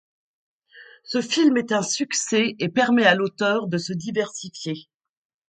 [1.03, 4.89] Ce film est un succès et permet à l’auteur de se diversifier.